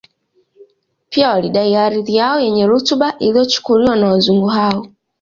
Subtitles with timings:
[1.09, 4.87] Pia walidai ardhi yao yenye rutuba iliyochukuliwa na Wazungu hao